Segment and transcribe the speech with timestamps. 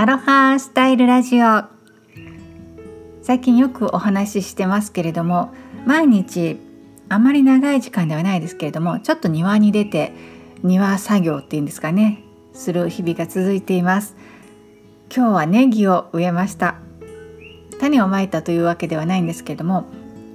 [0.00, 1.64] アロハスタイルラジオ。
[3.20, 5.52] 最近よくお話ししてますけれども
[5.86, 6.56] 毎日
[7.08, 10.12] あまり長い時間ではないですけれどもちょっと庭に出て
[10.62, 12.22] 庭作業っていうんですかね
[12.52, 14.14] する日々が続いています。
[15.12, 16.76] 今日はネギを植えました。
[17.80, 19.84] 種をまいたというわけではないんですけれども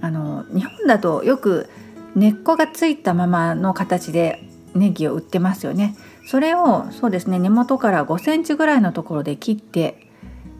[0.00, 1.68] あの日本だとよく
[2.16, 4.42] 根っこがついたままの形で
[4.74, 5.96] ネギを売ってますよね。
[6.24, 10.06] それをそうですね根元から5センチぐらいのところで切って、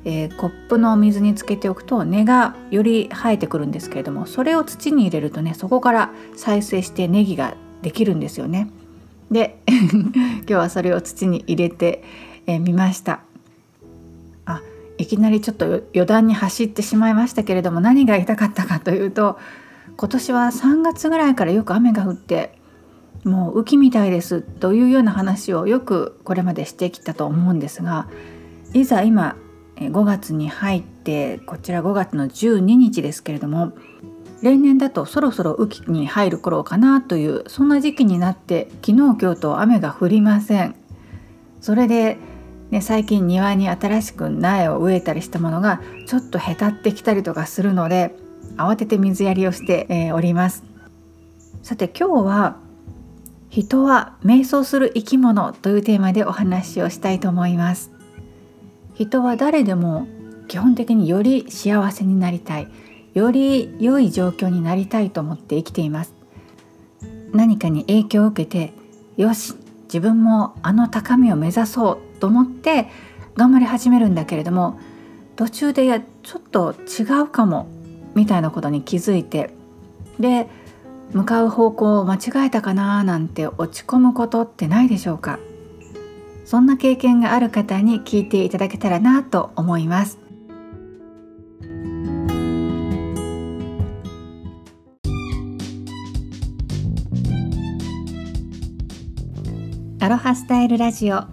[0.05, 8.69] えー、コップの水につけておくと根がより生えてくるんですけれどもそれを土に入れるとねそこから再生してネギができるんですよね。
[9.31, 12.03] で 今日はそれを土に入れて
[12.47, 13.21] み、えー、ました。
[14.45, 14.61] あ
[14.99, 19.39] いきなりちょっと余談に走ってしまいましたけれども何が言いたかったかというと
[19.97, 22.60] 今年は3月ぐらいからよく雨が降って
[23.25, 28.09] もう雨季みたいですというような話をよくこれまでしてきたと思うんですが
[28.73, 29.37] いざ今
[29.77, 33.73] 5月に入ってこちら5月の12日ですけれども
[34.43, 40.75] 例年だとそろそろ雨季に入る頃かなというそんな時期になって昨日今日と雨が降りません。
[41.61, 42.17] それで、
[42.71, 48.15] ね、最近庭に新しく苗を植えたりしたものがちょっとへたってきたりとかするので
[48.57, 50.65] 慌てて水やりをして、おります。
[51.63, 52.57] さて今日は
[53.51, 57.91] 人は瞑想する生き物というテーマでお話をしたいと思います。
[58.95, 60.07] 人は誰でも
[60.49, 62.69] 基本的により幸せになりたい。
[63.13, 66.15] より良い状況になりたいと思って生きています。
[67.33, 68.73] 何かに影響を受けて
[69.17, 72.89] よし自分もあの高みを目指そうと思って
[73.37, 74.79] 頑張り始めるんだけれども
[75.37, 77.67] 途中でやちょっと違うかも
[78.15, 79.51] みたいなことに気づいて
[80.19, 80.49] で
[81.13, 85.39] 向かう方向を間違えたかななんて落ち込むことってないでしょうか？
[86.45, 90.19] そんな経験がある方に聞いていただけたらなと思います。
[100.03, 101.25] アロハスタイルラジオ。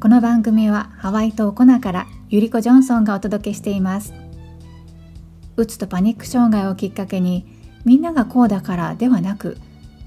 [0.00, 4.14] この番組はハワイ島コナからゆりこジョンソンがお届けしています。
[5.56, 9.56] うつとパニック障害をきっかけにみんながこうだからではなく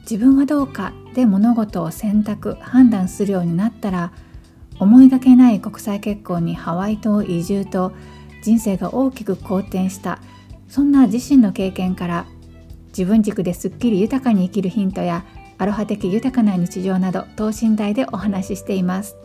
[0.01, 4.11] 自分はどうかで物事を選択判断するようになったら
[4.79, 7.93] 思いがけない国際結婚にハワイ島移住と
[8.41, 10.19] 人生が大きく好転した
[10.67, 12.25] そんな自身の経験から
[12.87, 15.25] 自分軸ですっきり豊かに生きるヒントや
[15.57, 19.15] アロハ的豊かな日常など等身大でお話ししています。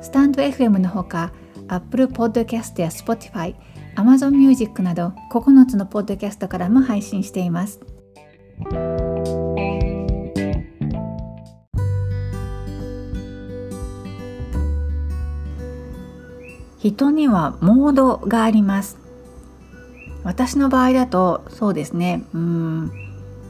[0.00, 1.32] スタンド FM のほか
[1.68, 3.54] Apple Podcast や Spotify
[3.96, 7.80] Amazon Music など9つのポッドキャストからも配信しています。
[16.78, 18.98] 人にはモードがあります。
[20.24, 22.24] 私の場合だとそうですね。
[22.34, 22.90] うん。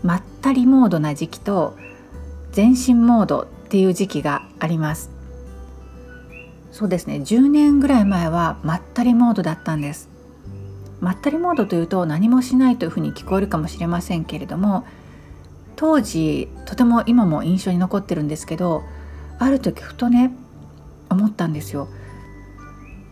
[0.03, 1.76] まったりモードな時期と
[2.50, 5.10] 全身モードっていう時期があります。
[6.72, 7.16] そうですね。
[7.16, 10.11] 10年ぐらい前はまったりモードだったんです。
[11.02, 14.86] まったりモードというと何もしないというふうに聞こえるかもしれませんけれども
[15.74, 18.84] 当時とても今も印象に残ってるんですけど
[19.41, 20.32] ある時ふとね
[21.10, 21.88] 思ったんですよ。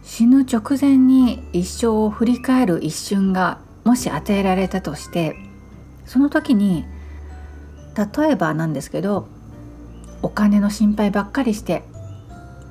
[0.02, 5.36] 死ぬ直前に一生を振り返る一瞬がもし与えられたとして
[6.06, 6.84] その時に
[7.96, 9.26] 例えばなんですけど
[10.22, 11.82] お金の心配ばっかりして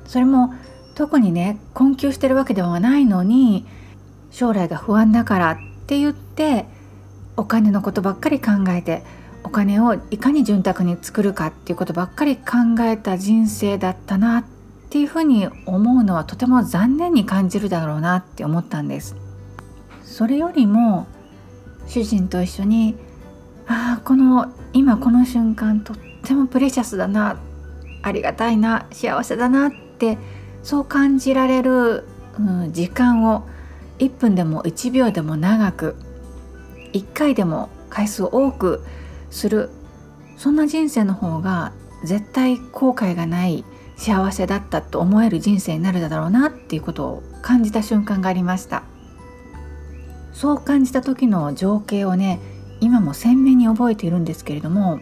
[0.06, 0.54] それも
[0.94, 3.66] 特にね困窮してるわけではないのに
[4.30, 6.66] 将来が不安だからって言って
[7.36, 9.02] お金のことばっかり考えて
[9.42, 14.44] お金をいかに潤沢に作るかっていうことばっかり考えた人生だったなっ
[14.90, 19.16] ていうふうに思うのはとても残念に感じるだろうなって思ったんです。
[20.02, 21.06] それよりも
[21.86, 22.96] 主人と一緒に
[23.66, 27.38] ああこの今この瞬間とってもプレシャスだな
[28.02, 30.18] ありがたいな幸せだなって
[30.62, 32.04] そう感じられる、
[32.38, 33.46] うん、時間を
[34.00, 35.94] 1分でも1秒でも長く
[36.92, 38.84] 1回でも回数多く
[39.30, 39.70] する
[40.36, 41.72] そんな人生の方が
[42.04, 43.64] 絶対後悔がない
[43.96, 48.82] 幸せだったと思える人生になるだろうなっていうことを感じた瞬間がありました。
[50.32, 52.40] そう感じた時の情景をね
[52.80, 55.00] 今も鮮明に覚えているんですけれども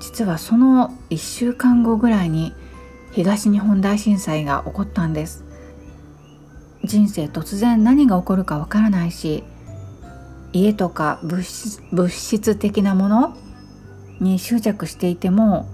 [0.00, 2.54] 実はその1週間後ぐらいに
[3.12, 5.43] 東日本大震災が起こったんです。
[6.84, 9.42] 人生突然何が起こるかわからないし
[10.52, 13.36] 家とか物質物質的なもの
[14.20, 15.68] に執着していても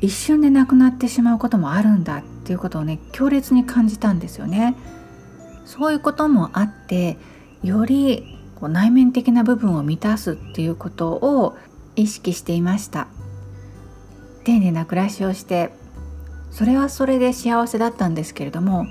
[0.00, 4.76] 一瞬でなくなってしまうこともあるんだっていうことをね強烈に感じたんですよね。
[5.64, 7.18] そういうこともあって
[7.62, 11.56] よりこう内面的な部分を満たすっていうことを
[11.96, 13.08] 意識していました
[14.44, 15.70] 丁寧な暮らしをして
[16.52, 18.86] それはそれで幸せだったんですけれども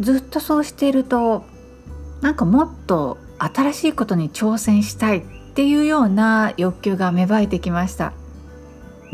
[0.00, 1.44] ずっとそうしていると
[2.20, 5.22] なんかもっと新しいことに挑戦したいっ
[5.54, 8.12] ていうような欲求が芽生えてきました。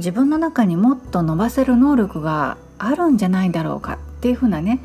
[0.01, 4.81] 自分の中にもっと伸ばせる能力があるんじゃないだろうかっていうふうなね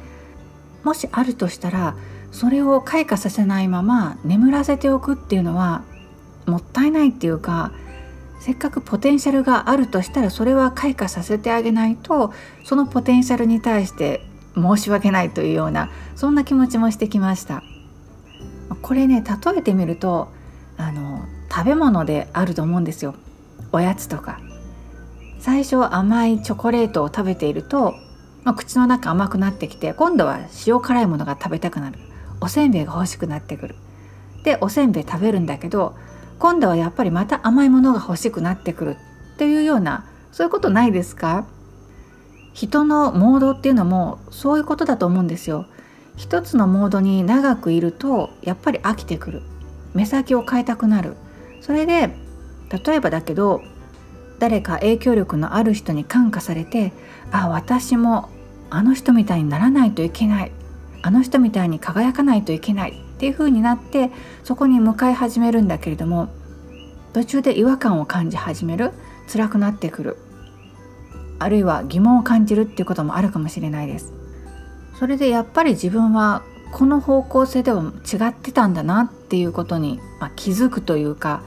[0.83, 1.95] もしあるとしたら
[2.31, 5.83] それを開花させないまま眠らせておくっていうのは
[6.45, 7.71] もったいないっていうか
[8.42, 12.33] せっかくポテンシャルがあるとしたらそれは開花させてあげないと
[12.65, 14.21] そのポテンシャルに対して
[14.56, 17.63] 申し訳ないというようなそんな気持ちもしてきました。
[18.81, 20.30] これね例えてみると
[20.78, 23.16] あの食べ物であると思うんですよ。
[23.72, 24.40] おやつとか。
[25.40, 27.94] 最初甘いチョコレートを食べていると
[28.44, 31.98] まあ、口の中甘くなってきて今度は塩辛いものが食べたくなる。
[32.42, 33.75] おせんべいが欲しくなってくる。
[34.44, 35.96] でおせんべい食べるんだけど
[36.38, 38.98] 今度はやっぱりまた甘いものが欲しくなってくる
[39.34, 41.48] っていうようなそういうことないですか？
[42.56, 45.66] 人のモードっていうのもそういうことだと思うんですよ。
[46.16, 49.42] 一つのモードに長くいるとやっぱり飽きてくる。
[49.94, 51.18] 目先を変えたくなる。
[51.60, 52.16] それで
[52.86, 53.62] 例えばだけど
[54.40, 56.94] 誰か影響力のある人に感化されて
[57.30, 58.30] あ私も
[58.69, 60.52] あの人みたいにならないといけない。
[61.02, 62.92] あの人みたいに輝かないといけない。
[62.92, 64.12] っていう風になって
[64.46, 66.30] そこに向かい始めるんだけれども
[67.13, 68.94] 途中で違和感を感じ始める。
[69.28, 70.18] 辛くなってくる。
[71.40, 74.14] あるいは疑問を感じるっていうこともあるかもしれないです。
[74.98, 81.42] それでやっぱり自分はこの方向性では違ってたんだなっていうことに、まあ、気づくというか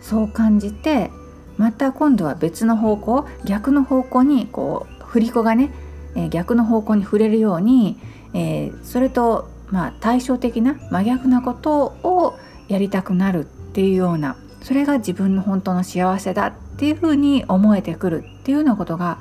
[0.00, 1.10] そう感じて
[1.56, 5.72] また今度は別の方向逆の方向にこう振り子がね、
[6.14, 7.98] えー、逆の方向に触れるように、
[8.32, 12.38] えー、それとまあ対照的な真逆なことを
[12.68, 19.18] やりたくなるっていうようなそれが自分の本当の幸せだっっていうふうに思えてくるっていうようなことが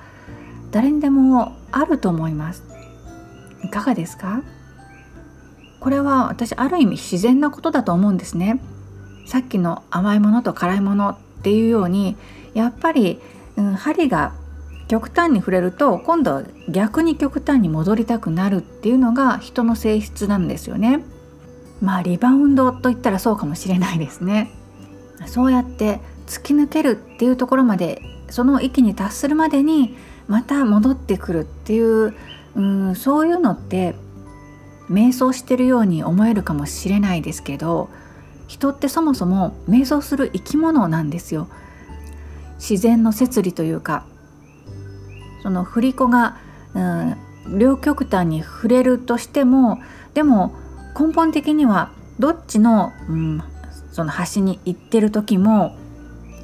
[0.72, 2.64] 誰にでもあると思います。
[3.66, 4.44] いかがですか？
[5.82, 8.62] これは私ある意味自然なことだと思うんですね。
[9.26, 12.16] さっきの甘いものと辛いものっていうように
[12.54, 13.20] やっぱり、
[13.58, 14.32] うん、針が
[14.88, 21.04] 極端に触れると今度は逆に極端に戻りたくなるっていうのが人の性質なんですよね。
[21.82, 24.50] まあリバウンドといったらそうかもしれないですね。
[25.26, 26.00] そうやって
[26.30, 29.98] 突き抜けるっていうところまでその域に達するまでに
[30.28, 32.16] また戻ってくるっていう
[32.56, 33.96] うんそういうのって
[34.90, 37.90] 瞑想してるように思えるかもしれないですけど
[38.48, 41.48] 人ってそもそも瞑想する生き物なんですよ。
[42.58, 44.06] 自然の摂理というか
[45.44, 46.38] その振り子が、
[46.74, 46.80] う
[47.52, 49.80] ん、両極端に触れるとしても
[50.14, 50.54] でも
[51.00, 53.44] 根本的にはどっちの,、うん、
[53.94, 55.78] その端に行ってる時も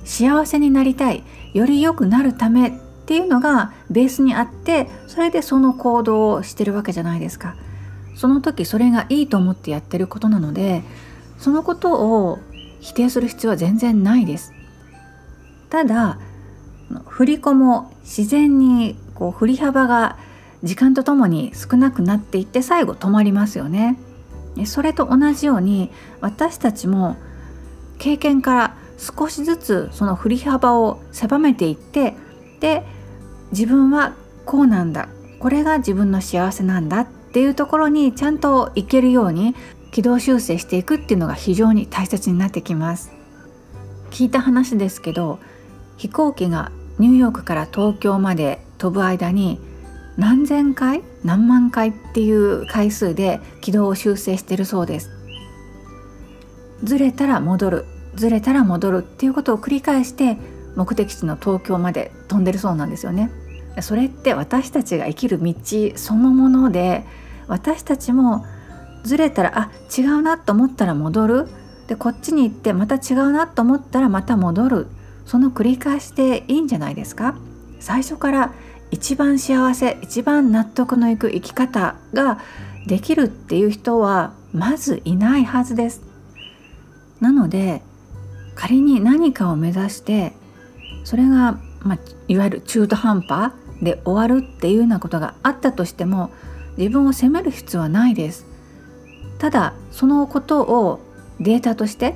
[0.06, 1.24] 幸せになりたい
[1.54, 2.72] より良くなるためっ
[3.06, 7.56] ていうのがベースにあってそれでその行動をしてるわけじゃないですか。
[8.16, 10.84] その時それがいいと思ってやってることなので
[11.38, 12.40] そのことを
[12.80, 14.54] 否定する必要は全然ないです。
[15.70, 16.20] ただ
[17.08, 20.18] 振り子も自然にこう振り幅が
[20.64, 23.98] 時間とともに少なくなっていって最後止まりますよね。
[24.66, 25.92] それと同じように
[26.22, 27.18] 私たちも
[27.98, 32.14] 経験から少しずつその振り幅を狭めていって
[32.60, 32.84] で
[33.52, 35.10] 自分はこうなんだ
[35.40, 39.56] これが自分の幸せなんだっていうところにちゃんといけるように
[39.92, 43.12] 軌道修正していくっていうのが非常に大切になってきます。
[44.12, 45.40] 聞いた話ですけど
[45.98, 49.60] 飛行機がニューヨークから東京まで飛ぶ間に
[50.18, 55.10] 何千回何万回っていう回数で軌道を修正してるそうです
[56.84, 60.38] ずれたら戻るずれたら戻るっていうことを繰り返して
[60.76, 63.32] 目的地の東京まで飛んでるそうなんですよね。
[63.82, 65.54] それって私たちが生きる道
[65.96, 67.04] そのもので
[67.48, 68.46] 私たちも
[69.04, 71.48] ずれたらあ違うなと思ったら戻る。
[71.88, 74.88] でこっちに行ってまた違うなと思ったらまた戻る。
[75.26, 77.36] その繰り返しでいいんじゃないですか。
[77.80, 78.54] 最初から
[78.92, 82.40] 一番幸せ一番納得のいく生き方が
[82.88, 86.02] できるっていう人はまずいないはずです。
[87.20, 87.82] なので
[88.56, 90.34] 仮に何かを目指して
[91.04, 96.32] それが、まあ、いわゆる中途半端で終わるっていうようなことがあったとしても
[96.78, 98.46] 自分を責める必要はないです。
[99.38, 101.00] ただそのことを
[101.40, 102.16] データとして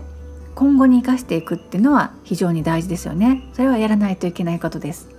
[0.56, 3.50] 今後に生かしていくっていうのは非常に大事ですよね。
[3.54, 5.10] それはやらないといけないことです。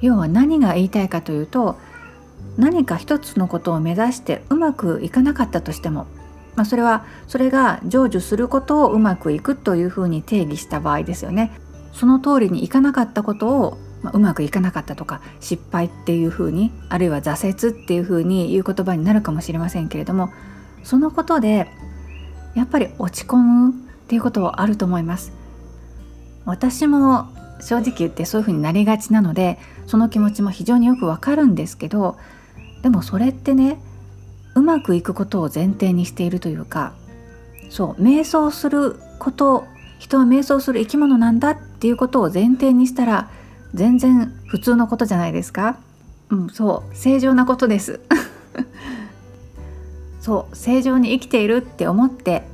[0.00, 1.76] 要は何が言いたいかというと
[2.56, 6.06] 何か一つのことを目指してうまくいかなかったとしても、
[6.54, 11.50] まあ、それはそれが成就することをうまくいくというふうに定義した場合ですよね。
[11.92, 20.30] その通りにいかなかったことを、まあ、うまくいかなかったとか失敗っていうふうにあるいは挫折っていうふうに言う言葉になるかもしれませんけれども
[20.82, 21.68] そのことで
[22.54, 23.74] やっぱり落ち込むっ
[24.08, 25.32] ていうことはあると思います。
[26.44, 27.28] 私も
[27.60, 32.16] 正直言ってそういうふうになりがちなのでその気持ちも非常によくわかるんですけど
[32.82, 33.78] でもそれってね
[34.54, 36.92] うまくいくことを前提にしているというか
[37.70, 39.64] そう瞑想すること
[39.98, 43.30] 人は瞑想する生き物なんだっていうことを前提にしたら
[43.72, 45.78] 全然普通のことじゃないですか。
[46.30, 48.00] うんそう正常なことです。
[50.20, 52.46] そう正常に生きているって思って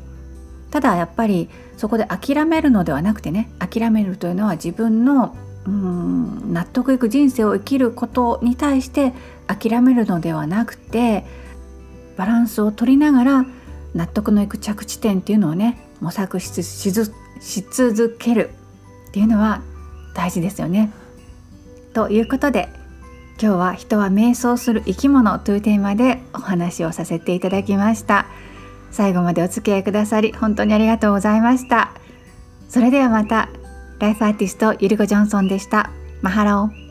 [0.70, 5.36] ただやっぱりそこで諦めるのではなくてね諦めるというのは自分の
[5.66, 9.12] うん納得いく人生を生きることに対して
[9.46, 11.24] 諦めるのではなくて
[12.18, 13.46] バランスを取りながら
[13.94, 18.50] 納得のいく着地点っていうのをね模索しし続ける
[19.08, 19.62] っていうのは
[20.14, 20.92] 大事ですよね。
[21.94, 22.68] ということで
[23.40, 28.26] 今日は人は瞑想する生き物というテーマでお話をさせていただきました。
[28.90, 31.92] 最後までお付き合いくださり本当にありがとうございました
[32.68, 33.48] それではまた
[33.98, 35.90] ライフアーティストゆりこジョンソンでした
[36.22, 36.87] マハロー